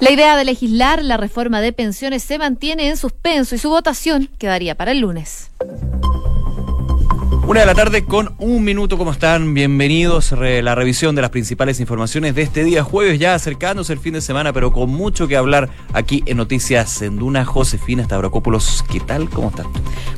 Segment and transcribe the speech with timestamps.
[0.00, 4.30] La idea de legislar la reforma de pensiones se mantiene en suspenso y su votación
[4.38, 5.50] quedaría para el lunes.
[7.50, 9.54] Una de la tarde con un minuto, ¿cómo están?
[9.54, 13.98] Bienvenidos a la revisión de las principales informaciones de este día jueves, ya acercándose el
[13.98, 17.44] fin de semana, pero con mucho que hablar aquí en Noticias en Duna.
[17.44, 19.28] Josefina Stavrakopoulos, ¿qué tal?
[19.28, 19.66] ¿Cómo estás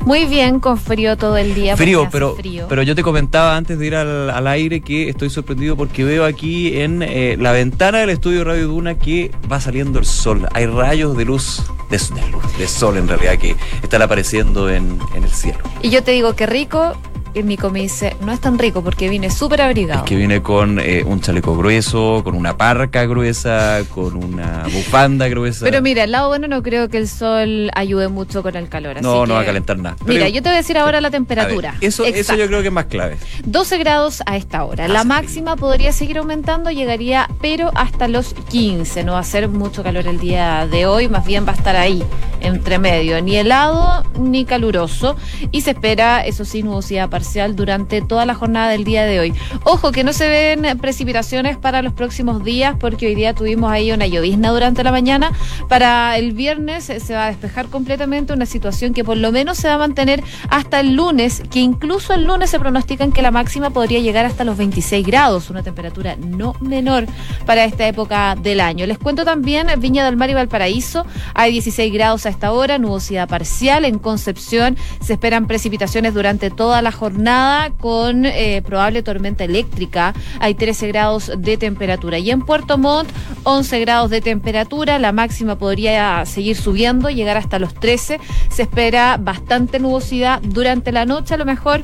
[0.05, 1.75] Muy bien, con frío todo el día.
[1.75, 2.37] Frío, pero,
[2.69, 6.81] pero yo te comentaba antes de ir al, aire que estoy sorprendido porque veo aquí
[6.81, 10.47] en eh, la ventana del estudio Radio Duna que va saliendo el sol.
[10.53, 11.97] Hay rayos de luz, de,
[12.29, 15.57] luz, de sol en realidad, que están apareciendo en, en el cielo.
[15.81, 16.95] Y yo te digo que rico
[17.41, 20.03] Nico me dice, no es tan rico porque viene súper abrigado.
[20.03, 25.27] Es que viene con eh, un chaleco grueso, con una parca gruesa, con una bufanda
[25.27, 25.65] gruesa.
[25.65, 29.01] Pero mira, el lado bueno no creo que el sol ayude mucho con el calor.
[29.01, 29.95] No, no va a calentar nada.
[30.05, 31.75] mira, yo te voy a decir ahora la temperatura.
[31.81, 33.17] eso, eso yo creo que es más clave.
[33.45, 34.87] 12 grados a esta hora.
[34.87, 39.03] la máxima podría seguir aumentando, llegaría pero hasta los 15.
[39.03, 41.75] No va a ser mucho calor el día de hoy, más bien va a estar
[41.75, 42.03] ahí,
[42.43, 43.21] entre medio.
[43.21, 45.15] Ni helado ni caluroso.
[45.51, 49.33] Y se espera, eso sí, nubosidad parcial durante toda la jornada del día de hoy.
[49.63, 53.91] Ojo que no se ven precipitaciones para los próximos días porque hoy día tuvimos ahí
[53.91, 55.31] una llovizna durante la mañana.
[55.67, 59.67] Para el viernes se va a despejar completamente una situación que por lo menos se
[59.67, 63.69] va a mantener hasta el lunes, que incluso el lunes se pronostican que la máxima
[63.69, 67.05] podría llegar hasta los 26 grados, una temperatura no menor
[67.45, 68.85] para esta época del año.
[68.85, 73.27] Les cuento también Viña del Mar y Valparaíso, hay 16 grados a esta hora, nubosidad
[73.27, 79.43] parcial en Concepción, se esperan precipitaciones durante toda la jornada nada con eh, probable tormenta
[79.43, 80.13] eléctrica.
[80.39, 82.19] Hay 13 grados de temperatura.
[82.19, 83.09] Y en Puerto Montt,
[83.43, 84.99] 11 grados de temperatura.
[84.99, 88.19] La máxima podría seguir subiendo, llegar hasta los 13.
[88.49, 91.33] Se espera bastante nubosidad durante la noche.
[91.33, 91.83] A lo mejor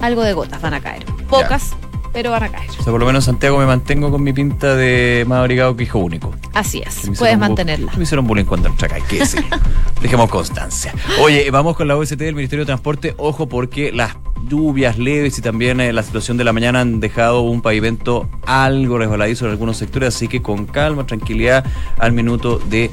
[0.00, 1.04] algo de gotas van a caer.
[1.28, 1.74] Pocas,
[2.14, 2.70] pero van a caer.
[2.70, 5.76] O sea, por lo menos en Santiago me mantengo con mi pinta de más abrigado
[5.76, 6.32] que hijo único.
[6.54, 7.92] Así es, puedes mantenerla.
[7.96, 9.22] Me hicieron bullying cuando entré acá, que.
[10.00, 10.94] Dejemos constancia.
[11.20, 13.14] Oye, vamos con la OST del Ministerio de Transporte.
[13.18, 14.16] Ojo porque las
[14.48, 18.98] lluvias leves y también eh, la situación de la mañana han dejado un pavimento algo
[18.98, 21.64] resbaladizo en algunos sectores, así que con calma, tranquilidad
[21.98, 22.90] al minuto de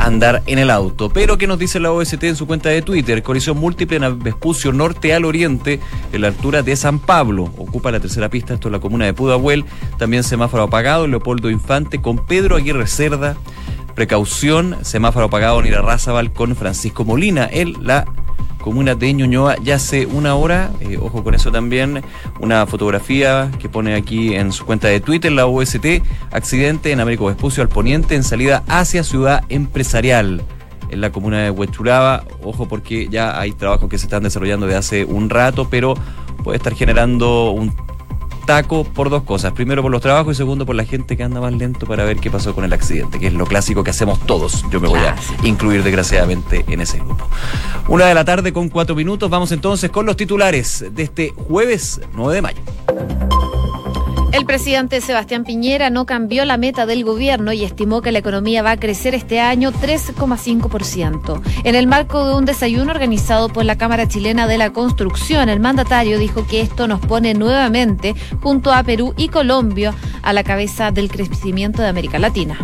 [0.00, 1.10] andar en el auto.
[1.10, 3.22] Pero, ¿qué nos dice la OST en su cuenta de Twitter?
[3.22, 5.78] Colisión múltiple en Vespucio Norte al Oriente,
[6.12, 7.44] en la altura de San Pablo.
[7.58, 9.64] Ocupa la tercera pista, esto es la comuna de Pudahuel.
[9.98, 13.36] También semáforo apagado, Leopoldo Infante con Pedro Aguirre Cerda.
[13.94, 17.48] Precaución, semáforo apagado en Irarrázaval con Francisco Molina.
[17.50, 18.06] en la
[18.60, 20.70] comuna de Ñuñoa ya hace una hora.
[20.80, 22.02] Eh, ojo con eso también.
[22.40, 26.02] Una fotografía que pone aquí en su cuenta de Twitter, la UST.
[26.30, 30.42] Accidente en Américo Vespucio al poniente en salida hacia Ciudad Empresarial.
[30.90, 34.74] En la comuna de Huechuraba, ojo porque ya hay trabajos que se están desarrollando de
[34.74, 35.94] hace un rato, pero
[36.42, 37.72] puede estar generando un
[38.94, 39.52] por dos cosas.
[39.52, 42.18] Primero por los trabajos y segundo por la gente que anda más lento para ver
[42.18, 44.64] qué pasó con el accidente, que es lo clásico que hacemos todos.
[44.70, 47.28] Yo me voy a incluir desgraciadamente en ese grupo.
[47.86, 49.30] Una de la tarde con cuatro minutos.
[49.30, 53.49] Vamos entonces con los titulares de este jueves 9 de mayo.
[54.32, 58.62] El presidente Sebastián Piñera no cambió la meta del gobierno y estimó que la economía
[58.62, 61.42] va a crecer este año 3,5%.
[61.64, 65.58] En el marco de un desayuno organizado por la Cámara Chilena de la Construcción, el
[65.58, 70.92] mandatario dijo que esto nos pone nuevamente junto a Perú y Colombia a la cabeza
[70.92, 72.56] del crecimiento de América Latina.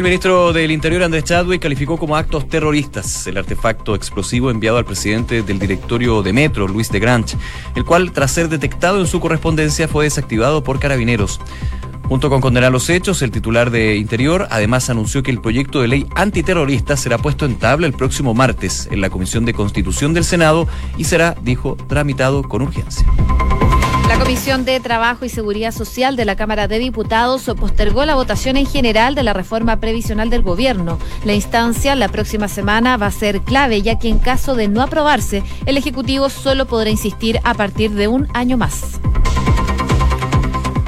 [0.00, 4.86] El ministro del Interior, Andrés Chadwick, calificó como actos terroristas el artefacto explosivo enviado al
[4.86, 7.36] presidente del directorio de Metro, Luis de Granch,
[7.74, 11.38] el cual, tras ser detectado en su correspondencia, fue desactivado por carabineros.
[12.08, 15.88] Junto con condenar los hechos, el titular de Interior además anunció que el proyecto de
[15.88, 20.24] ley antiterrorista será puesto en tabla el próximo martes en la Comisión de Constitución del
[20.24, 23.06] Senado y será, dijo, tramitado con urgencia.
[24.20, 28.58] La Comisión de Trabajo y Seguridad Social de la Cámara de Diputados postergó la votación
[28.58, 30.98] en general de la reforma previsional del gobierno.
[31.24, 34.82] La instancia la próxima semana va a ser clave, ya que en caso de no
[34.82, 39.00] aprobarse, el Ejecutivo solo podrá insistir a partir de un año más.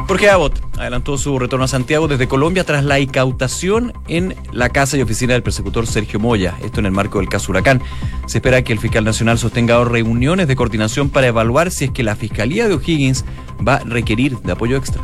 [0.06, 4.96] Jorge Abbott adelantó su retorno a Santiago desde Colombia tras la incautación en la casa
[4.96, 7.80] y oficina del persecutor Sergio Moya, esto en el marco del caso Huracán.
[8.26, 12.02] Se espera que el fiscal nacional sostenga reuniones de coordinación para evaluar si es que
[12.02, 13.24] la Fiscalía de O'Higgins
[13.66, 15.02] va a requerir de apoyo extra.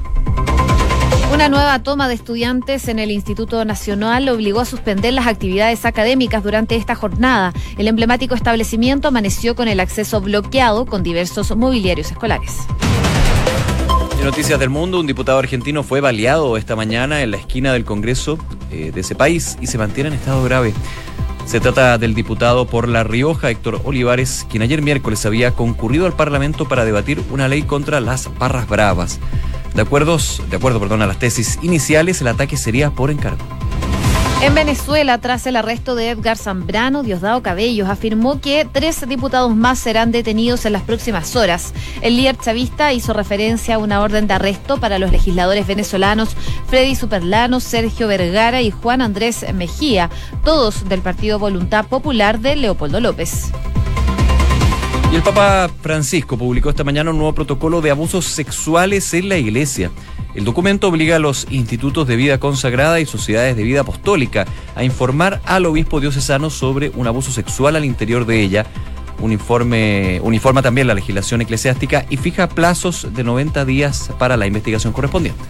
[1.32, 6.42] Una nueva toma de estudiantes en el Instituto Nacional obligó a suspender las actividades académicas
[6.42, 7.52] durante esta jornada.
[7.76, 12.56] El emblemático establecimiento amaneció con el acceso bloqueado con diversos mobiliarios escolares.
[14.18, 17.84] En Noticias del Mundo, un diputado argentino fue baleado esta mañana en la esquina del
[17.84, 18.36] Congreso
[18.72, 20.74] eh, de ese país y se mantiene en estado grave.
[21.46, 26.14] Se trata del diputado por La Rioja, Héctor Olivares, quien ayer miércoles había concurrido al
[26.14, 29.20] Parlamento para debatir una ley contra las barras bravas.
[29.74, 33.44] De de acuerdo perdón, a las tesis iniciales, el ataque sería por encargo.
[34.40, 39.80] En Venezuela, tras el arresto de Edgar Zambrano, Diosdado Cabellos afirmó que tres diputados más
[39.80, 41.74] serán detenidos en las próximas horas.
[42.02, 46.36] El líder chavista hizo referencia a una orden de arresto para los legisladores venezolanos
[46.68, 50.08] Freddy Superlano, Sergio Vergara y Juan Andrés Mejía,
[50.44, 53.50] todos del Partido Voluntad Popular de Leopoldo López.
[55.10, 59.38] Y el Papa Francisco publicó esta mañana un nuevo protocolo de abusos sexuales en la
[59.38, 59.90] Iglesia.
[60.34, 64.44] El documento obliga a los institutos de vida consagrada y sociedades de vida apostólica
[64.76, 68.66] a informar al obispo diocesano sobre un abuso sexual al interior de ella.
[69.20, 74.46] Un informe uniforma también la legislación eclesiástica y fija plazos de 90 días para la
[74.46, 75.42] investigación correspondiente.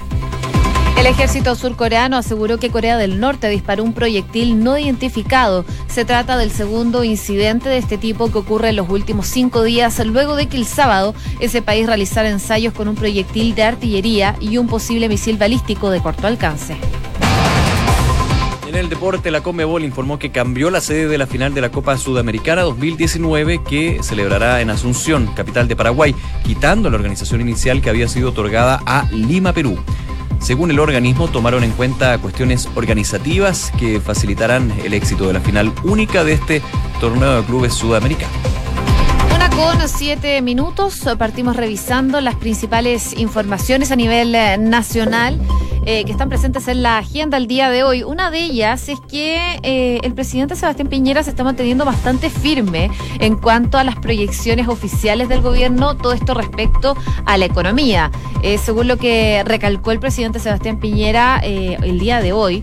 [0.99, 5.65] El ejército surcoreano aseguró que Corea del Norte disparó un proyectil no identificado.
[5.87, 10.05] Se trata del segundo incidente de este tipo que ocurre en los últimos cinco días,
[10.05, 14.59] luego de que el sábado ese país realizara ensayos con un proyectil de artillería y
[14.59, 16.77] un posible misil balístico de corto alcance.
[18.67, 21.71] En el deporte, la Conmebol informó que cambió la sede de la final de la
[21.71, 26.13] Copa Sudamericana 2019 que celebrará en Asunción, capital de Paraguay,
[26.45, 29.79] quitando la organización inicial que había sido otorgada a Lima, Perú.
[30.39, 35.73] Según el organismo, tomaron en cuenta cuestiones organizativas que facilitarán el éxito de la final
[35.85, 36.63] única de este
[37.01, 38.68] torneo de clubes sudamericanos.
[39.39, 45.39] Una con siete minutos, partimos revisando las principales informaciones a nivel eh, nacional.
[45.91, 48.03] Eh, que están presentes en la agenda el día de hoy.
[48.03, 52.91] Una de ellas es que eh, el presidente Sebastián Piñera se está manteniendo bastante firme
[53.21, 56.95] en cuanto a las proyecciones oficiales del gobierno, todo esto respecto
[57.25, 58.11] a la economía.
[58.43, 62.63] Eh, según lo que recalcó el presidente Sebastián Piñera el día de hoy,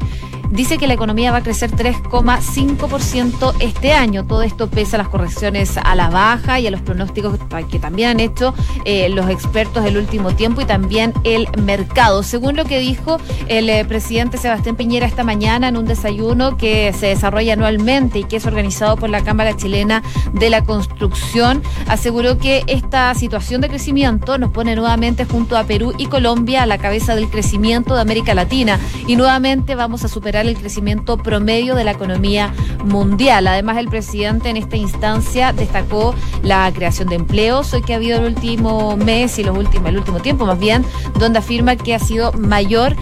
[0.55, 4.25] dice que la economía va a crecer 3,5% este año.
[4.25, 7.37] Todo esto pese a las correcciones a la baja y a los pronósticos
[7.69, 8.53] que también han hecho
[8.85, 12.23] eh, los expertos del último tiempo y también el mercado.
[12.23, 16.93] Según lo que dijo el eh, presidente Sebastián Piñera esta mañana en un desayuno que
[16.93, 20.03] se desarrolla anualmente y que es organizado por la Cámara Chilena
[20.33, 25.93] de la Construcción, aseguró que esta situación de crecimiento nos pone nuevamente junto a Perú
[25.97, 30.44] y Colombia a la cabeza del crecimiento de América Latina y nuevamente vamos a superar
[30.47, 32.53] el crecimiento promedio de la economía
[32.83, 33.47] mundial.
[33.47, 38.25] Además, el presidente en esta instancia destacó la creación de empleos que ha habido el
[38.25, 40.85] último mes y los últimos, el último tiempo más bien,
[41.19, 42.95] donde afirma que ha sido mayor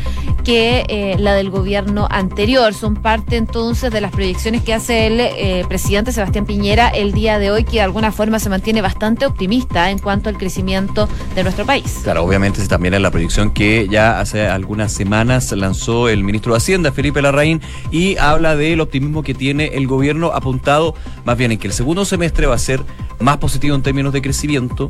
[0.43, 2.73] que eh, la del gobierno anterior.
[2.73, 7.39] Son parte entonces de las proyecciones que hace el eh, presidente Sebastián Piñera el día
[7.39, 11.43] de hoy, que de alguna forma se mantiene bastante optimista en cuanto al crecimiento de
[11.43, 12.01] nuestro país.
[12.03, 16.57] Claro, obviamente también es la proyección que ya hace algunas semanas lanzó el ministro de
[16.57, 17.61] Hacienda, Felipe Larraín,
[17.91, 20.95] y habla del optimismo que tiene el gobierno apuntado
[21.25, 22.81] más bien en que el segundo semestre va a ser
[23.19, 24.89] más positivo en términos de crecimiento,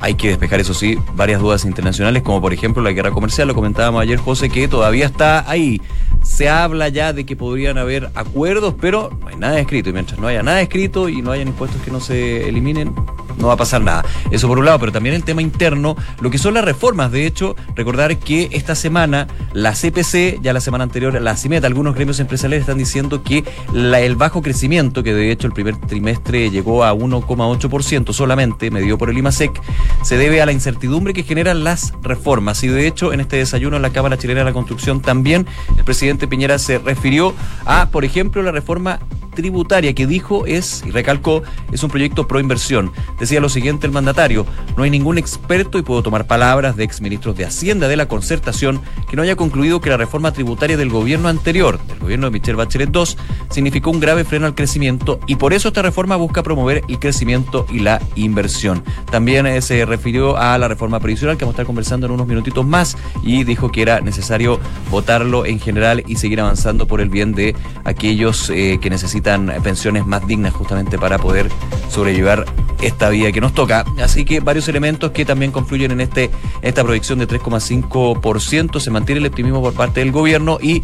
[0.00, 3.54] hay que despejar, eso sí, varias dudas internacionales, como por ejemplo la guerra comercial, lo
[3.54, 5.80] comentábamos ayer, José, que todavía está ahí.
[6.22, 9.90] Se habla ya de que podrían haber acuerdos, pero no hay nada escrito.
[9.90, 12.94] Y mientras no haya nada escrito y no hayan impuestos que no se eliminen,
[13.38, 14.04] no va a pasar nada.
[14.30, 17.12] Eso por un lado, pero también el tema interno, lo que son las reformas.
[17.12, 21.94] De hecho, recordar que esta semana la CPC, ya la semana anterior, la CIMET, algunos
[21.94, 23.44] gremios empresariales están diciendo que
[23.74, 29.10] el bajo crecimiento, que de hecho el primer trimestre llegó a 1,8% solamente, medido por
[29.10, 29.60] el IMASEC,
[30.02, 32.62] se debe a la incertidumbre que generan las reformas.
[32.62, 35.46] Y de hecho, en este desayuno en la Cámara Chilena de la Construcción también
[35.76, 39.00] el presidente Piñera se refirió a, por ejemplo, la reforma
[39.38, 42.90] tributaria que dijo es, y recalcó, es un proyecto pro inversión.
[43.20, 44.44] Decía lo siguiente el mandatario,
[44.76, 48.80] no hay ningún experto, y puedo tomar palabras de exministros de Hacienda de la concertación,
[49.08, 52.56] que no haya concluido que la reforma tributaria del gobierno anterior, del gobierno de Michelle
[52.56, 53.04] Bachelet II,
[53.48, 57.64] significó un grave freno al crecimiento y por eso esta reforma busca promover el crecimiento
[57.70, 58.82] y la inversión.
[59.08, 62.26] También eh, se refirió a la reforma previsional que vamos a estar conversando en unos
[62.26, 64.58] minutitos más y dijo que era necesario
[64.90, 67.54] votarlo en general y seguir avanzando por el bien de
[67.84, 69.27] aquellos eh, que necesitan
[69.62, 71.50] pensiones más dignas justamente para poder
[71.88, 72.44] sobrellevar
[72.82, 73.84] esta vida que nos toca.
[74.02, 76.30] Así que varios elementos que también confluyen en este
[76.62, 78.80] esta proyección de 3,5%.
[78.80, 80.82] Se mantiene el optimismo por parte del gobierno y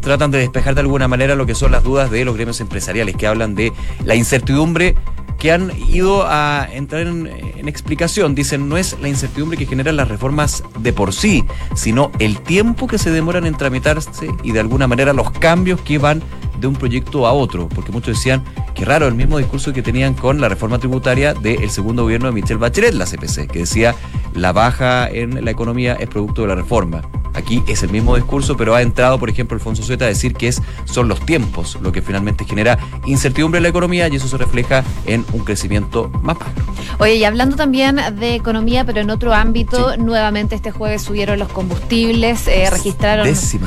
[0.00, 3.16] tratan de despejar de alguna manera lo que son las dudas de los gremios empresariales
[3.16, 3.72] que hablan de
[4.04, 4.94] la incertidumbre
[5.38, 8.34] que han ido a entrar en, en, explicación.
[8.34, 12.86] Dicen, no es la incertidumbre que generan las reformas de por sí, sino el tiempo
[12.86, 16.22] que se demoran en tramitarse y de alguna manera los cambios que van
[16.58, 18.42] de un proyecto a otro, porque muchos decían
[18.74, 22.32] que raro el mismo discurso que tenían con la reforma tributaria del segundo gobierno de
[22.32, 23.94] Michelle Bachelet, la CPC, que decía
[24.34, 27.02] la baja en la economía es producto de la reforma.
[27.34, 30.48] Aquí es el mismo discurso, pero ha entrado, por ejemplo, Alfonso Sueta a decir que
[30.48, 34.36] es, son los tiempos lo que finalmente genera incertidumbre en la economía y eso se
[34.36, 36.73] refleja en un crecimiento más bajo.
[36.98, 41.48] Oye, y hablando también de economía, pero en otro ámbito, nuevamente este jueves subieron los
[41.48, 43.26] combustibles, eh, registraron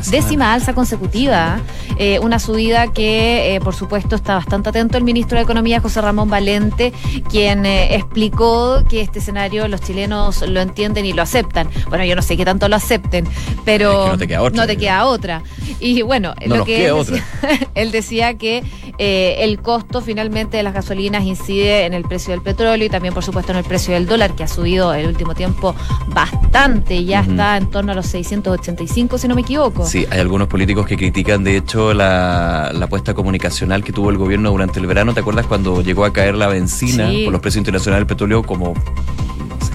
[0.10, 1.60] décima, alza consecutiva,
[1.98, 6.02] eh, una subida que, eh, por supuesto, está bastante atento el ministro de Economía, José
[6.02, 6.94] Ramón Valente,
[7.30, 11.70] quien explicó que este escenario los chilenos lo entienden y lo aceptan.
[11.90, 13.28] Bueno, yo no sé qué tanto lo acepten,
[13.66, 14.62] pero no te queda otra.
[14.62, 15.44] No te queda otra.
[15.80, 17.26] Y bueno, lo que él decía,
[17.76, 18.64] él decía, que
[18.98, 23.24] el costo finalmente de las gasolinas incide en el precio del petróleo y también, por
[23.24, 25.76] supuesto, en el precio del dólar, que ha subido el último tiempo
[26.08, 29.86] bastante, ya está en torno a los 685, si no me equivoco.
[29.86, 34.18] Sí, hay algunos políticos que critican, de hecho, la, la apuesta comunicacional que tuvo el
[34.18, 35.14] gobierno durante el verano.
[35.14, 38.74] ¿Te acuerdas cuando llegó a caer la benzina por los precios internacionales del petróleo como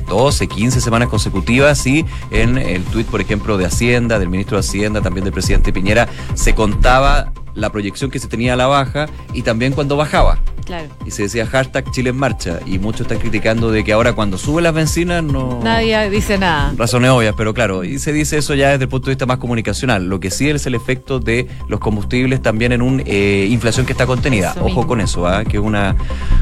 [0.08, 4.60] 12, 15 semanas consecutivas y en el tuit, por ejemplo, de Hacienda, del ministro de
[4.60, 9.06] Hacienda, también del presidente Piñera, se contaba la proyección que se tenía a la baja
[9.32, 10.38] y también cuando bajaba.
[10.64, 10.88] Claro.
[11.06, 12.60] Y se decía hashtag Chile en marcha.
[12.66, 15.60] Y muchos están criticando de que ahora cuando sube las bencinas no.
[15.62, 16.72] Nadie dice nada.
[16.76, 17.84] Razones obvias, pero claro.
[17.84, 20.06] Y se dice eso ya desde el punto de vista más comunicacional.
[20.06, 23.92] Lo que sí es el efecto de los combustibles también en una eh, inflación que
[23.92, 24.54] está contenida.
[24.60, 25.44] Ojo con eso, ¿ah?
[25.44, 25.96] que es una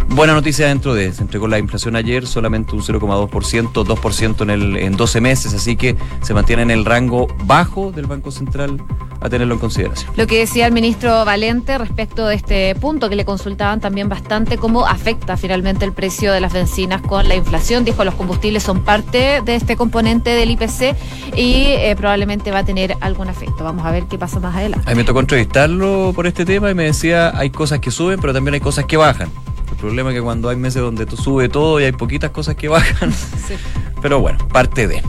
[0.08, 1.12] buena noticia dentro de.
[1.12, 5.54] Se entregó la inflación ayer, solamente un 0,2%, 2% en, el, en 12 meses.
[5.54, 8.82] Así que se mantiene en el rango bajo del Banco Central
[9.20, 10.12] a tenerlo en consideración.
[10.16, 14.58] Lo que decía el ministro Valente respecto de este punto que le consultaban también bastante,
[14.58, 17.86] cómo afecta finalmente el precio de las bencinas con la inflación.
[17.86, 20.94] Dijo, los combustibles son parte de este componente del IPC
[21.34, 23.64] y eh, probablemente va a tener algún efecto.
[23.64, 24.86] Vamos a ver qué pasa más adelante.
[24.86, 28.20] A mí me tocó entrevistarlo por este tema y me decía, hay cosas que suben,
[28.20, 29.30] pero también hay cosas que bajan.
[29.70, 32.56] El problema es que cuando hay meses donde tú sube todo y hay poquitas cosas
[32.56, 33.14] que bajan.
[34.02, 35.02] Pero bueno, parte de.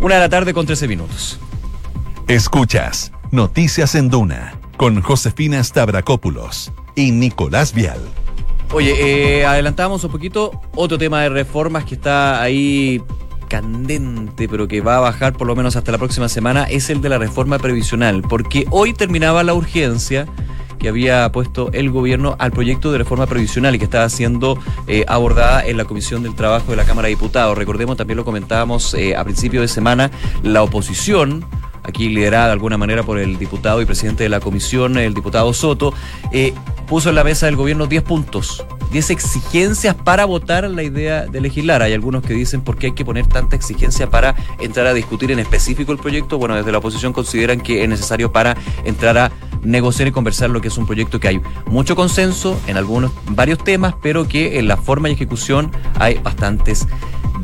[0.00, 1.40] Una de la tarde con 13 minutos.
[2.28, 8.00] Escuchas Noticias en Duna con Josefina Stavrakopoulos y Nicolás Vial.
[8.74, 13.00] Oye, eh, adelantamos un poquito otro tema de reformas que está ahí
[13.48, 17.00] candente, pero que va a bajar por lo menos hasta la próxima semana, es el
[17.00, 20.26] de la reforma previsional, porque hoy terminaba la urgencia
[20.80, 25.04] que había puesto el gobierno al proyecto de reforma previsional y que estaba siendo eh,
[25.06, 27.56] abordada en la Comisión del Trabajo de la Cámara de Diputados.
[27.56, 30.10] Recordemos, también lo comentábamos eh, a principio de semana,
[30.42, 31.46] la oposición
[31.84, 35.52] aquí liderada de alguna manera por el diputado y presidente de la comisión, el diputado
[35.52, 35.94] Soto,
[36.32, 36.52] eh,
[36.88, 41.40] puso en la mesa del gobierno 10 puntos, 10 exigencias para votar la idea de
[41.40, 41.82] legislar.
[41.82, 45.30] Hay algunos que dicen por qué hay que poner tanta exigencia para entrar a discutir
[45.30, 46.38] en específico el proyecto.
[46.38, 50.60] Bueno, desde la oposición consideran que es necesario para entrar a negociar y conversar lo
[50.60, 54.68] que es un proyecto que hay mucho consenso en algunos varios temas, pero que en
[54.68, 56.86] la forma y ejecución hay bastantes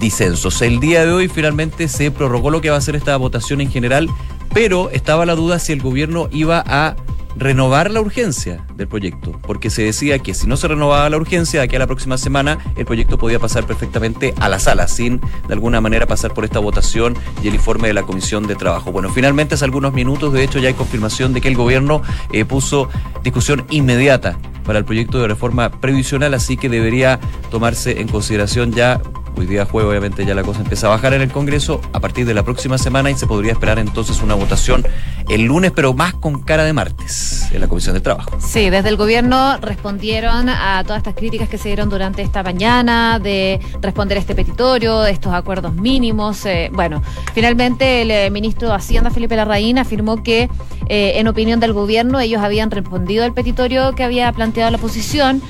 [0.00, 0.62] disensos.
[0.62, 3.70] El día de hoy finalmente se prorrogó lo que va a ser esta votación en
[3.70, 4.08] general,
[4.52, 6.96] pero estaba la duda si el gobierno iba a
[7.36, 11.60] renovar la urgencia del proyecto, porque se decía que si no se renovaba la urgencia,
[11.60, 15.20] de aquí a la próxima semana el proyecto podía pasar perfectamente a la sala, sin
[15.46, 18.90] de alguna manera pasar por esta votación y el informe de la Comisión de Trabajo.
[18.90, 22.02] Bueno, finalmente hace algunos minutos, de hecho ya hay confirmación de que el gobierno
[22.32, 22.88] eh, puso
[23.22, 29.00] discusión inmediata para el proyecto de reforma previsional, así que debería tomarse en consideración ya
[29.36, 32.26] Hoy día jueves obviamente ya la cosa empieza a bajar en el Congreso a partir
[32.26, 34.84] de la próxima semana y se podría esperar entonces una votación
[35.30, 38.36] el lunes, pero más con cara de martes en la Comisión de Trabajo.
[38.40, 43.20] Sí, desde el gobierno respondieron a todas estas críticas que se dieron durante esta mañana
[43.20, 46.44] de responder este petitorio, estos acuerdos mínimos.
[46.46, 47.00] Eh, bueno,
[47.32, 50.48] finalmente el eh, ministro de Hacienda, Felipe Larraín, afirmó que
[50.88, 55.42] eh, en opinión del gobierno ellos habían respondido al petitorio que había planteado la oposición.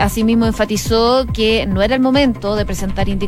[0.00, 3.23] asimismo enfatizó que no era el momento de presentar indicaciones,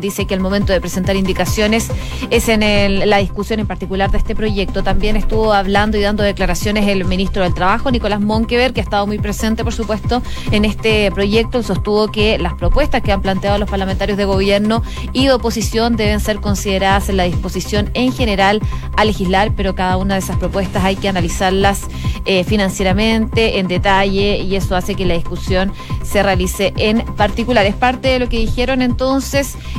[0.00, 1.88] dice que el momento de presentar indicaciones
[2.30, 4.82] es en la discusión en particular de este proyecto.
[4.82, 9.06] También estuvo hablando y dando declaraciones el ministro del Trabajo, Nicolás Monkever, que ha estado
[9.06, 11.62] muy presente, por supuesto, en este proyecto.
[11.62, 16.20] sostuvo que las propuestas que han planteado los parlamentarios de gobierno y de oposición deben
[16.20, 18.60] ser consideradas en la disposición en general
[18.96, 21.82] a legislar, pero cada una de esas propuestas hay que analizarlas
[22.24, 27.66] eh, financieramente, en detalle, y eso hace que la discusión se realice en particular.
[27.66, 29.03] Es parte de lo que dijeron entonces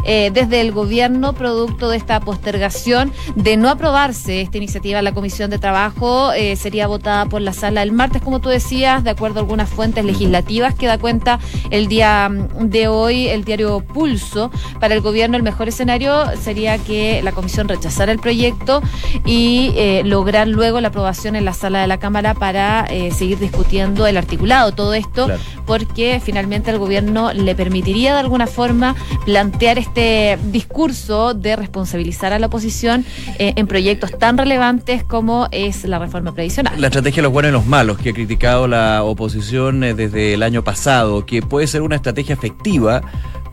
[0.06, 5.14] eh, desde el gobierno, producto de esta postergación de no aprobarse esta iniciativa en la
[5.14, 9.10] Comisión de Trabajo, eh, sería votada por la sala el martes, como tú decías, de
[9.10, 11.40] acuerdo a algunas fuentes legislativas que da cuenta
[11.72, 14.52] el día mm, de hoy el diario Pulso.
[14.80, 18.84] Para el gobierno el mejor escenario sería que la comisión rechazara el proyecto
[19.26, 24.06] y eh, lograr luego la aprobación en la sala de la Cámara para seguir discutiendo
[24.06, 24.72] el articulado.
[24.72, 25.28] Todo esto
[25.66, 32.34] porque que finalmente el gobierno le permitiría de alguna forma plantear este discurso de responsabilizar
[32.34, 33.06] a la oposición
[33.40, 36.80] eh, en proyectos tan relevantes como es la reforma previsional.
[36.80, 40.34] La estrategia de los buenos y los malos que ha criticado la oposición eh, desde
[40.34, 43.02] el año pasado, que puede ser una estrategia efectiva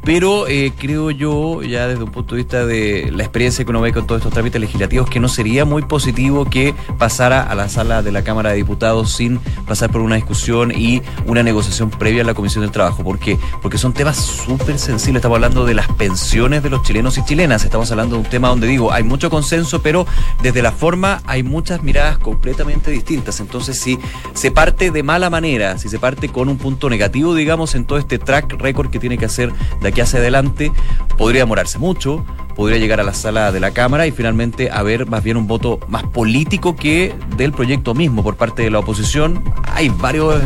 [0.04, 3.80] pero eh, creo yo, ya desde un punto de vista de la experiencia que uno
[3.80, 7.68] ve con todos estos trámites legislativos, que no sería muy positivo que pasara a la
[7.68, 12.22] sala de la Cámara de Diputados sin pasar por una discusión y una negociación previa
[12.22, 13.04] a la Comisión del Trabajo.
[13.04, 13.38] ¿Por qué?
[13.60, 15.20] Porque son temas súper sensibles.
[15.20, 17.64] Estamos hablando de las pensiones de los chilenos y chilenas.
[17.64, 20.06] Estamos hablando de un tema donde digo, hay mucho consenso, pero
[20.42, 23.38] desde la forma hay muchas miradas completamente distintas.
[23.38, 23.98] Entonces, si
[24.34, 27.98] se parte de mala manera, si se parte con un punto negativo, digamos, en todo
[27.98, 30.72] este track record que tiene que hacer de que hace adelante,
[31.16, 35.22] podría demorarse mucho, podría llegar a la sala de la Cámara y finalmente haber más
[35.22, 39.42] bien un voto más político que del proyecto mismo por parte de la oposición.
[39.74, 40.42] Hay varios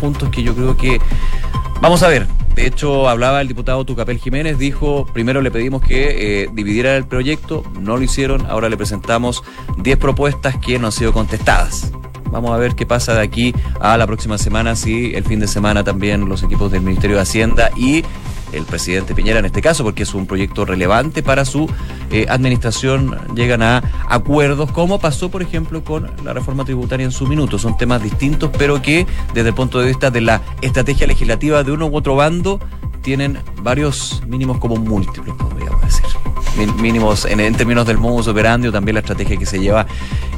[0.00, 1.00] puntos que yo creo que
[1.80, 2.26] vamos a ver.
[2.54, 7.06] De hecho, hablaba el diputado Tucapel Jiménez, dijo, primero le pedimos que eh, dividiera el
[7.06, 9.42] proyecto, no lo hicieron, ahora le presentamos
[9.78, 11.92] 10 propuestas que no han sido contestadas.
[12.30, 15.48] Vamos a ver qué pasa de aquí a la próxima semana, si el fin de
[15.48, 18.04] semana también los equipos del Ministerio de Hacienda y
[18.52, 21.68] el presidente Piñera en este caso, porque es un proyecto relevante para su
[22.10, 27.26] eh, administración, llegan a acuerdos, como pasó, por ejemplo, con la reforma tributaria en su
[27.26, 27.58] minuto.
[27.58, 31.72] Son temas distintos, pero que desde el punto de vista de la estrategia legislativa de
[31.72, 32.60] uno u otro bando,
[33.02, 36.29] tienen varios mínimos como múltiples, podríamos decir
[36.80, 39.86] mínimos en, términos del modus operandi o también la estrategia que se lleva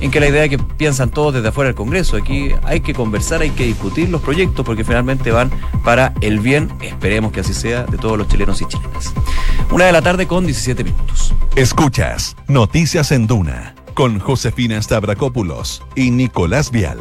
[0.01, 2.17] en que la idea que piensan todos desde afuera del Congreso.
[2.17, 5.51] Aquí hay que conversar, hay que discutir los proyectos porque finalmente van
[5.85, 9.13] para el bien, esperemos que así sea, de todos los chilenos y chilenas.
[9.71, 11.35] Una de la tarde con 17 minutos.
[11.57, 17.01] Escuchas Noticias en Duna con Josefina Stavrakopoulos y Nicolás Vial.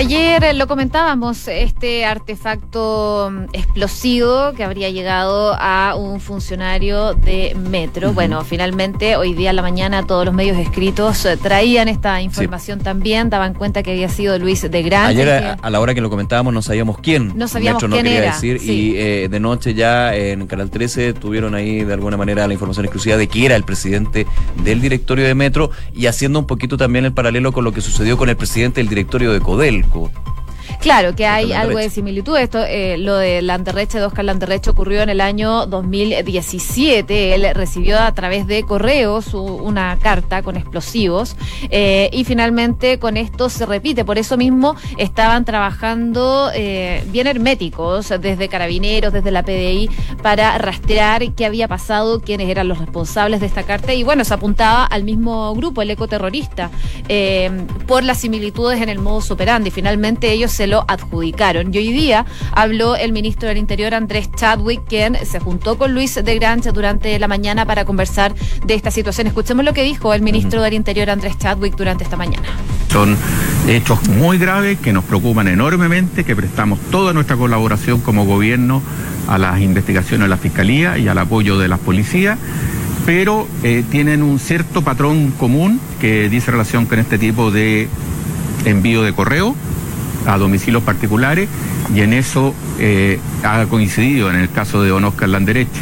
[0.00, 8.14] Ayer lo comentábamos, este artefacto mm, explosivo que habría llegado a un funcionario de Metro.
[8.14, 12.78] Bueno, finalmente hoy día a la mañana todos los medios escritos eh, traían esta información
[12.78, 15.08] también, daban cuenta que había sido Luis de Gran.
[15.08, 17.36] Ayer a, la hora que lo comentábamos no sabíamos quién.
[17.36, 21.12] No sabíamos Metro, quién no quería decir y eh, de noche ya en Canal 13
[21.12, 24.26] tuvieron ahí de alguna manera la información exclusiva de que era el presidente
[24.64, 28.16] del directorio de Metro y haciendo un poquito también el paralelo con lo que sucedió
[28.16, 30.29] con el presidente del directorio de Codel 있고
[30.80, 32.38] Claro, que hay algo de similitud.
[32.38, 37.34] Esto, eh, lo de Landerreche, de Oscar Landerreche, ocurrió en el año 2017.
[37.34, 41.36] Él recibió a través de correos una carta con explosivos
[41.68, 44.06] eh, y finalmente con esto se repite.
[44.06, 49.90] Por eso mismo estaban trabajando eh, bien herméticos desde carabineros, desde la PDI,
[50.22, 53.92] para rastrear qué había pasado, quiénes eran los responsables de esta carta.
[53.92, 56.70] Y bueno, se apuntaba al mismo grupo, el ecoterrorista,
[57.86, 59.70] por las similitudes en el modus operandi.
[59.70, 61.74] Finalmente ellos se lo adjudicaron.
[61.74, 66.14] Y hoy día habló el ministro del Interior, Andrés Chadwick, quien se juntó con Luis
[66.14, 69.26] de Grancha durante la mañana para conversar de esta situación.
[69.26, 72.48] Escuchemos lo que dijo el ministro del Interior, Andrés Chadwick, durante esta mañana.
[72.90, 73.16] Son
[73.68, 78.82] hechos muy graves que nos preocupan enormemente, que prestamos toda nuestra colaboración como gobierno
[79.28, 82.38] a las investigaciones de la Fiscalía y al apoyo de las policías
[83.06, 87.88] pero eh, tienen un cierto patrón común que dice relación con este tipo de
[88.64, 89.54] envío de correo
[90.26, 91.48] a domicilios particulares
[91.94, 95.80] y en eso eh, ha coincidido en el caso de don Oscar Landereche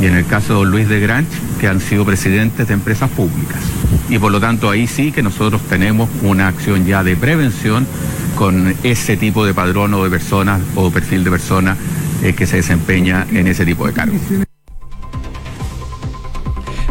[0.00, 1.28] y en el caso de don Luis de Granch,
[1.60, 3.58] que han sido presidentes de empresas públicas.
[4.08, 7.86] Y por lo tanto ahí sí que nosotros tenemos una acción ya de prevención
[8.36, 11.78] con ese tipo de padrón o de personas o perfil de personas
[12.22, 14.20] eh, que se desempeña en ese tipo de cargos.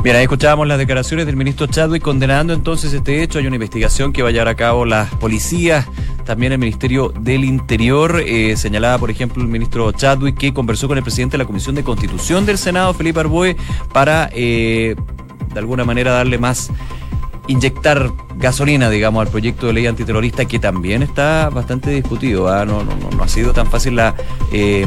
[0.03, 3.39] Bien, ahí escuchábamos las declaraciones del ministro Chadwick condenando entonces este hecho.
[3.39, 5.87] Hay una investigación que va a llevar a cabo las policías,
[6.23, 8.21] también el Ministerio del Interior.
[8.25, 11.75] Eh, señalaba, por ejemplo, el ministro Chadwick que conversó con el presidente de la Comisión
[11.75, 13.55] de Constitución del Senado, Felipe Arboe,
[13.93, 14.95] para eh,
[15.53, 16.71] de alguna manera darle más
[17.47, 22.47] inyectar gasolina, digamos, al proyecto de ley antiterrorista que también está bastante discutido.
[22.47, 22.65] ¿ah?
[22.65, 24.15] No, no, no, ha sido tan fácil la
[24.51, 24.85] eh,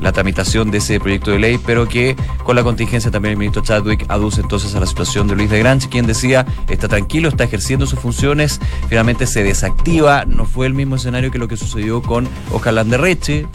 [0.00, 3.62] la tramitación de ese proyecto de ley, pero que con la contingencia también el ministro
[3.62, 7.44] Chadwick aduce entonces a la situación de Luis de Granch, quien decía está tranquilo, está
[7.44, 12.02] ejerciendo sus funciones, finalmente se desactiva, no fue el mismo escenario que lo que sucedió
[12.02, 13.46] con Oscar Landerreche,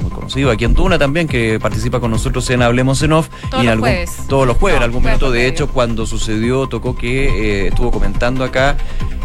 [0.00, 3.28] muy conocido aquí en Tuna también, que participa con nosotros en Hablemos en Off.
[3.50, 4.16] Todos y en algún, jueves.
[4.28, 5.30] Todos los jueves, en algún minuto.
[5.30, 8.76] De hecho, cuando sucedió, tocó que eh, estuvo comentando acá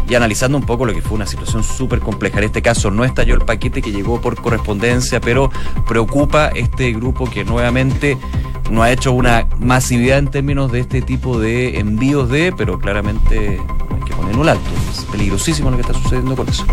[0.08, 2.38] y analizando un poco lo que fue una situación súper compleja.
[2.38, 5.50] En este caso no estalló el paquete que llegó por correspondencia, pero
[5.86, 8.16] preocupa este grupo que nuevamente
[8.70, 13.60] no ha hecho una masividad en términos de este tipo de envíos de, pero claramente
[13.90, 14.70] hay que poner un alto.
[14.90, 16.64] Es peligrosísimo lo que está sucediendo con eso.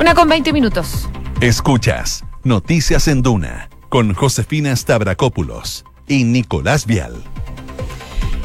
[0.00, 1.08] Una con 20 minutos.
[1.40, 7.22] Escuchas Noticias en Duna con Josefina Stavrakopoulos y Nicolás Vial.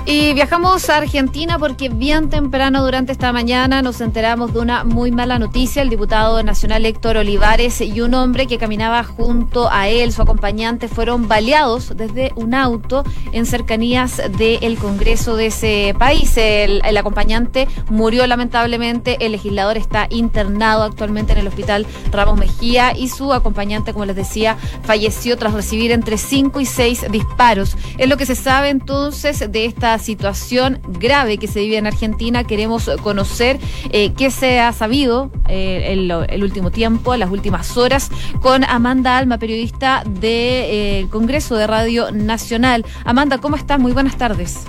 [0.08, 5.10] Y viajamos a Argentina porque bien temprano durante esta mañana nos enteramos de una muy
[5.10, 5.82] mala noticia.
[5.82, 10.88] El diputado nacional Héctor Olivares y un hombre que caminaba junto a él, su acompañante,
[10.88, 16.38] fueron baleados desde un auto en cercanías del Congreso de ese país.
[16.38, 19.18] El, acompañante murió lamentablemente.
[19.26, 24.16] El legislador está internado actualmente en el hospital Ramos Mejía y su acompañante, como les
[24.16, 27.76] decía, falleció tras recibir entre 5 y 6 disparos.
[27.98, 32.44] Es lo que se sabe entonces de esta situación grave que se vive en Argentina.
[32.44, 33.60] Queremos conocer
[33.92, 38.10] eh, qué se ha sabido eh, el, el, último tiempo, las últimas horas,
[38.42, 42.86] con Amanda Alma, periodista del de, eh, Congreso de Radio Nacional.
[43.04, 43.80] Amanda, ¿cómo estás?
[43.80, 44.66] Muy buenas tardes.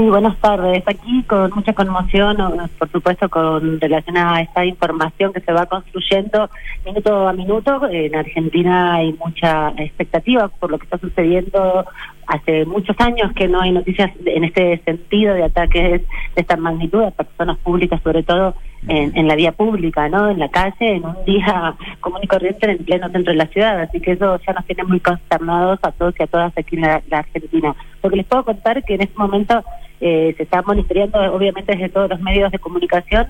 [0.00, 0.84] Sí, buenas tardes.
[0.86, 2.36] Aquí con mucha conmoción,
[2.78, 6.48] por supuesto, con relación a esta información que se va construyendo
[6.86, 7.80] minuto a minuto.
[7.90, 11.84] En Argentina hay mucha expectativa por lo que está sucediendo.
[12.28, 16.06] Hace muchos años que no hay noticias en este sentido de ataques de
[16.36, 18.54] esta magnitud a personas públicas, sobre todo
[18.86, 20.30] en, en la vía pública, ¿no?
[20.30, 23.46] En la calle, en un día común y corriente en el pleno centro de la
[23.46, 23.80] ciudad.
[23.80, 26.82] Así que eso ya nos tiene muy consternados a todos y a todas aquí en
[26.82, 27.74] la, la Argentina.
[28.02, 29.64] Lo que les puedo contar que en este momento
[30.00, 33.26] eh, se está monitoreando, obviamente, desde todos los medios de comunicación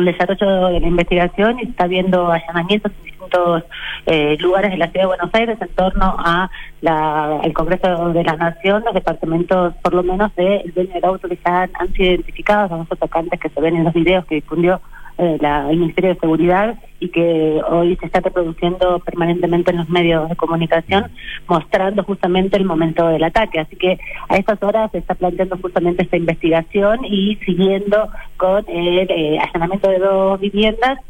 [0.00, 3.64] el desarrollo de la investigación y está viendo allanamientos en distintos
[4.06, 8.24] eh, lugares de la ciudad de Buenos Aires en torno a la, el Congreso de
[8.24, 11.92] la Nación, los departamentos, por lo menos, del dueño del auto que ya han, han
[11.92, 14.80] sido identificados, los atacantes que se ven en los videos que difundió
[15.18, 19.88] eh, la, el Ministerio de Seguridad y que hoy se está reproduciendo permanentemente en los
[19.88, 21.10] medios de comunicación,
[21.48, 23.60] mostrando justamente el momento del ataque.
[23.60, 23.98] Así que
[24.28, 29.90] a estas horas se está planteando justamente esta investigación y siguiendo con el eh, allanamiento
[29.90, 31.00] de dos viviendas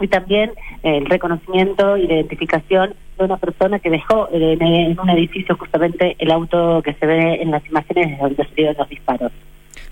[0.00, 5.56] y también el reconocimiento y la identificación de una persona que dejó en, un edificio
[5.56, 9.32] justamente el auto que se ve en las imágenes de donde se dieron los disparos.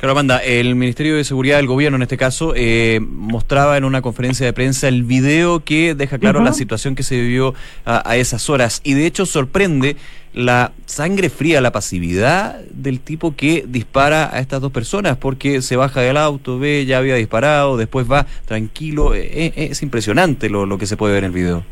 [0.05, 4.03] Claro, Amanda, el Ministerio de Seguridad del Gobierno, en este caso, eh, mostraba en una
[4.03, 6.49] conferencia de prensa el video que deja claro uh -huh.
[6.49, 7.55] la situación que se vivió
[7.87, 8.83] a, a, esas horas.
[8.85, 9.97] Y de hecho sorprende
[10.35, 15.75] la sangre fría, la pasividad del tipo que dispara a estas dos personas, porque se
[15.77, 19.15] baja del auto, ve, ya había disparado, después va tranquilo.
[19.15, 21.65] Es, es impresionante lo, lo que se puede ver en el video.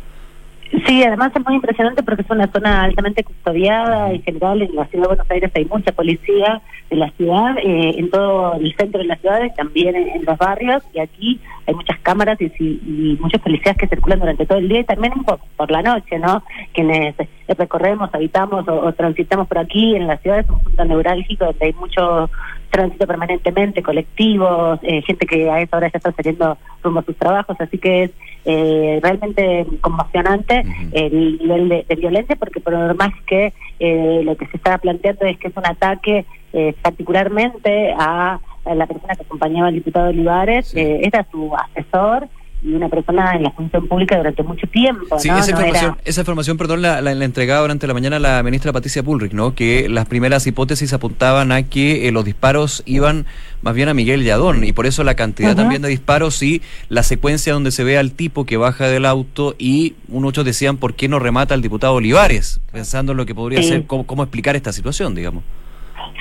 [0.87, 4.11] Sí, además es muy impresionante porque es una zona altamente custodiada.
[4.11, 7.95] En general, en la ciudad de Buenos Aires hay mucha policía de la ciudad, eh,
[7.99, 10.83] en todo el centro de la ciudad, también en, los barrios.
[10.95, 14.81] Y aquí hay muchas cámaras y, y, muchos policías que circulan durante todo el día
[14.81, 16.43] y también por, por la noche, ¿no?
[16.73, 17.17] Quienes
[17.49, 21.67] recorremos, habitamos o, o, transitamos por aquí en la ciudad es un punto neurálgico donde
[21.67, 22.31] hay mucho
[22.73, 27.17] tránsito permanentemente, colectivos, eh, gente que a esa hora ya está saliendo rumbo a sus
[27.17, 28.11] trabajos, así que es
[28.45, 30.91] eh, realmente conmocionante uh -huh.
[30.95, 34.79] el nivel de, de, violencia, porque por lo más que eh, lo que se está
[34.79, 39.75] planteando es que es un ataque eh, particularmente a, a, la persona que acompañaba al
[39.75, 40.81] diputado Olivares, sí.
[40.81, 42.29] Eh, era su asesor,
[42.65, 45.19] y una persona en la función pública durante mucho tiempo.
[45.19, 45.39] Sí, ¿no?
[45.39, 46.03] esa, no información, era...
[46.05, 49.55] esa información, perdón, la, la, la, entregaba durante la mañana la ministra Patricia Bullrich, ¿no?
[49.55, 53.27] Que las primeras hipótesis apuntaban a que eh, los disparos iban
[53.63, 55.57] más bien a Miguel Yadón y por eso la cantidad uh -huh.
[55.57, 59.55] también de disparos y la secuencia donde se ve al tipo que baja del auto
[59.59, 63.63] y muchos decían por qué no remata al diputado Olivares, pensando en lo que podría
[63.63, 63.69] sí.
[63.69, 65.43] ser, cómo, cómo explicar esta situación, digamos.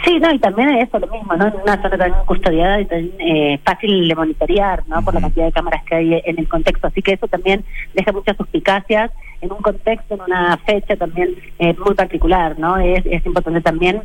[0.03, 1.47] Sí, no, y también eso lo mismo, ¿no?
[1.47, 5.01] En una zona tan custodiada y tan eh, fácil de monitorear, ¿no?
[5.03, 6.87] Por la cantidad de cámaras que hay en el contexto.
[6.87, 7.63] Así que eso también
[7.93, 12.77] deja muchas suspicacias en un contexto, en una fecha también eh, muy particular, ¿no?
[12.77, 14.01] Es, es importante también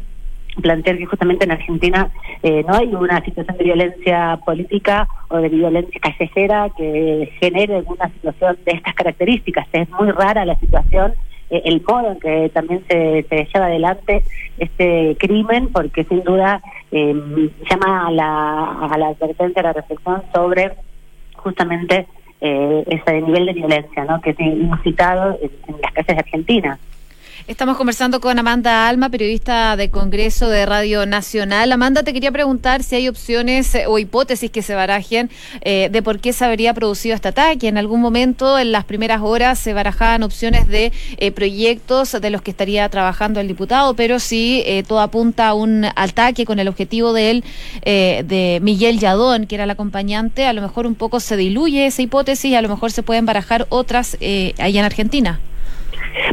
[0.61, 2.11] plantear que justamente en Argentina
[2.43, 8.09] eh, no hay una situación de violencia política o de violencia callejera que genere una
[8.09, 9.67] situación de estas características.
[9.73, 11.15] Es muy rara la situación
[11.51, 14.23] el modo en que también se, se, lleva adelante
[14.59, 17.15] este crimen, porque sin duda eh,
[17.71, 20.73] llama a la, a la advertencia, a la reflexión sobre
[21.37, 22.07] justamente
[22.41, 24.21] eh, ese nivel de violencia ¿no?
[24.21, 26.79] que es inusitado en, en las calles de Argentina.
[27.49, 31.71] Estamos conversando con Amanda Alma, periodista de Congreso de Radio Nacional.
[31.71, 35.31] Amanda, te quería preguntar si hay opciones eh, o hipótesis que se barajen
[35.61, 37.69] eh, de por qué se habría producido este ataque.
[37.69, 42.43] En algún momento, en las primeras horas, se barajaban opciones de eh, proyectos de los
[42.43, 46.67] que estaría trabajando el diputado, pero si eh, todo apunta a un ataque con el
[46.67, 47.45] objetivo de él,
[47.83, 51.87] eh, de Miguel Yadón, que era el acompañante, a lo mejor un poco se diluye
[51.87, 55.41] esa hipótesis a lo mejor se pueden barajar otras eh, allá en Argentina.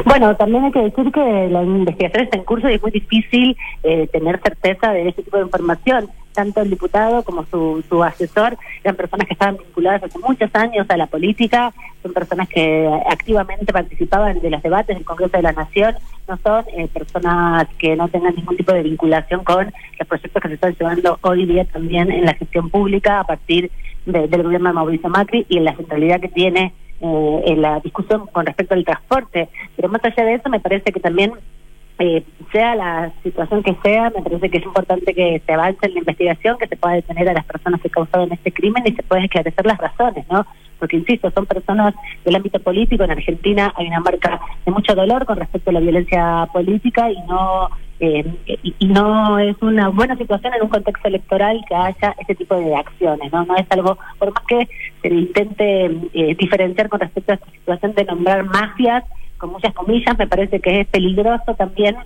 [0.04, 3.56] Bueno, también hay que decir que la investigación está en curso y es muy difícil
[3.82, 6.10] eh, tener certeza de ese tipo de información.
[6.34, 10.84] tanto el diputado como su, su asesor eran personas que estaban vinculadas hace muchos años
[10.90, 15.52] a la política, son personas que activamente participaban de los debates del Congreso de la
[15.52, 15.94] Nación,
[16.28, 20.48] no son eh, personas que no tengan ningún tipo de vinculación con los proyectos que
[20.48, 23.70] se están llevando hoy día también en la gestión pública a partir
[24.04, 28.26] del gobierno de Mauricio Macri y en la centralidad que tiene eh, en la discusión
[28.28, 29.48] con respecto al transporte.
[29.76, 31.32] Pero más allá de eso, me parece que también
[31.98, 35.94] eh, sea la situación que sea, me parece que es importante que se avance en
[35.94, 39.02] la investigación, que se pueda detener a las personas que causaron este crimen y se
[39.02, 40.44] puedan esclarecer las razones, ¿no?
[40.78, 43.04] Porque, insisto, son personas del ámbito político.
[43.04, 47.18] En Argentina hay una marca de mucho dolor con respecto a la violencia política y
[47.28, 48.24] no eh,
[48.62, 52.74] y, no es una buena situación en un contexto electoral que haya ese tipo de
[52.74, 53.44] acciones, ¿no?
[53.44, 54.68] No es algo, por más que
[55.02, 59.04] se intente eh, diferenciar con respecto a esta situación de nombrar mafias,
[59.38, 61.96] con muchas comillas, me parece que es peligroso también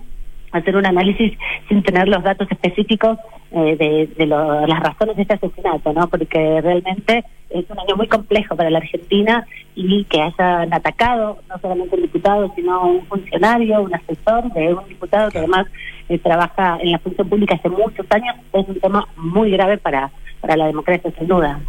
[0.51, 3.17] hacer un análisis sin tener los datos específicos
[3.51, 6.07] eh, de, de las razones de este asesinato, ¿no?
[6.07, 11.59] Porque realmente es un año muy complejo para la Argentina y que hayan atacado no
[11.59, 15.67] solamente un diputado, sino un funcionario, un asesor de un diputado que además
[16.09, 20.11] eh, trabaja en la función pública hace muchos años, es un tema muy grave para,
[20.41, 21.59] para la democracia, sin duda.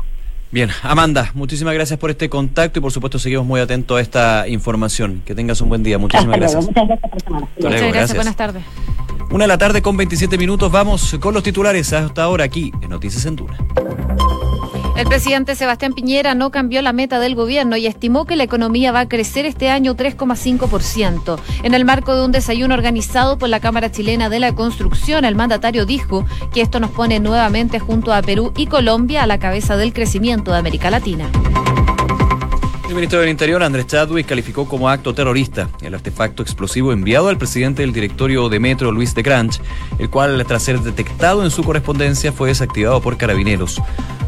[0.53, 4.49] Bien, Amanda, muchísimas gracias por este contacto y por supuesto seguimos muy atentos a esta
[4.49, 5.23] información.
[5.25, 5.97] Que tengas un buen día.
[5.97, 6.67] Muchísimas gracias.
[6.67, 7.49] Muchas gracias por semana.
[7.57, 8.15] Muchas gracias.
[8.17, 8.65] Buenas tardes.
[9.31, 10.73] Una de la tarde con 27 minutos.
[10.73, 13.59] Vamos con los titulares hasta ahora aquí en Noticias en Duna.
[15.01, 18.93] El presidente Sebastián Piñera no cambió la meta del gobierno y estimó que la economía
[18.93, 21.41] va a crecer este año 3,5%.
[21.63, 25.37] En el marco de un desayuno organizado por la Cámara Chilena de la Construcción, el
[25.37, 29.79] mandatario dijo que esto nos pone nuevamente junto a Perú y Colombia a la cabeza
[29.79, 31.31] del crecimiento de América Latina.
[32.87, 37.39] El ministro del Interior, Andrés Chadwick, calificó como acto terrorista el artefacto explosivo enviado al
[37.39, 39.63] presidente del directorio de Metro, Luis de Granch,
[39.99, 43.81] el cual, tras ser detectado en su correspondencia, fue desactivado por carabineros.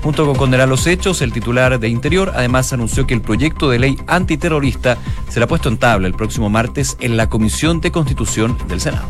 [0.03, 3.79] Junto con condenar los hechos, el titular de Interior además anunció que el proyecto de
[3.79, 8.81] ley antiterrorista será puesto en tabla el próximo martes en la Comisión de Constitución del
[8.81, 9.07] Senado.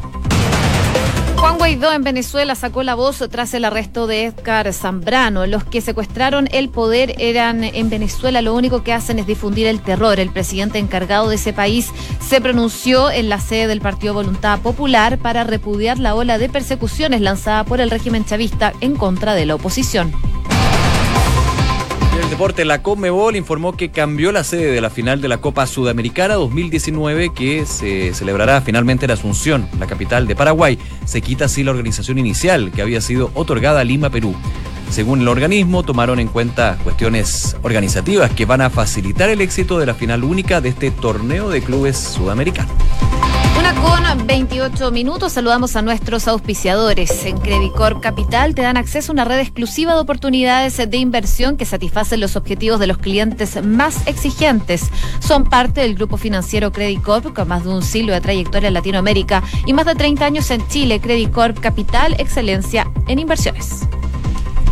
[1.37, 5.47] Juan Guaidó en Venezuela sacó la voz tras el arresto de Edgar Zambrano.
[5.47, 9.81] Los que secuestraron el poder eran en Venezuela, lo único que hacen es difundir el
[9.81, 10.21] terror.
[10.21, 15.19] El presidente encargado de ese país se pronunció en la sede del Partido Voluntad Popular
[15.19, 19.55] para repudiar la ola de persecuciones lanzada por el régimen chavista en contra de la
[19.57, 20.13] oposición
[22.20, 25.66] el deporte, la Conmebol informó que cambió la sede de la final de la Copa
[25.66, 30.79] Sudamericana 2019 que se celebrará finalmente en Asunción, la capital de Paraguay.
[31.05, 34.35] Se quita así la organización inicial que había sido otorgada a Lima, Perú.
[34.90, 39.87] Según el organismo, tomaron en cuenta cuestiones organizativas que van a facilitar el éxito de
[39.87, 42.72] la final única de este torneo de clubes sudamericanos.
[43.81, 45.33] Con 28 minutos.
[45.33, 47.25] Saludamos a nuestros auspiciadores.
[47.25, 51.65] En Credicorp Capital te dan acceso a una red exclusiva de oportunidades de inversión que
[51.65, 54.91] satisfacen los objetivos de los clientes más exigentes.
[55.21, 59.43] Son parte del grupo financiero Credicorp con más de un siglo de trayectoria en Latinoamérica
[59.67, 61.01] y más de 30 años en Chile.
[61.01, 63.87] Credicorp Capital, excelencia en inversiones.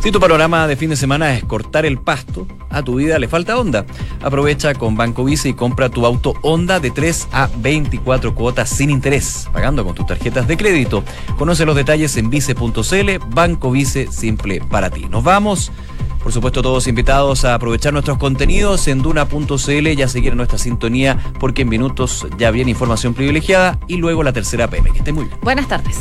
[0.00, 3.28] Si tu panorama de fin de semana es cortar el pasto, a tu vida le
[3.28, 3.84] falta Honda.
[4.22, 8.88] Aprovecha con Banco Vice y compra tu auto Honda de 3 a 24 cuotas sin
[8.88, 11.04] interés, pagando con tus tarjetas de crédito.
[11.36, 15.04] Conoce los detalles en vice.cl, Banco Vice simple para ti.
[15.04, 15.70] Nos vamos.
[16.22, 21.18] Por supuesto, todos invitados a aprovechar nuestros contenidos en duna.cl y a seguir nuestra sintonía
[21.38, 24.92] porque en minutos ya viene información privilegiada y luego la tercera PM.
[24.92, 25.38] Que esté muy bien.
[25.42, 25.98] Buenas tardes.